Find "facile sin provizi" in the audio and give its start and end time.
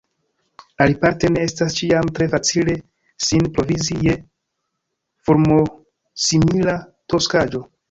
2.31-3.99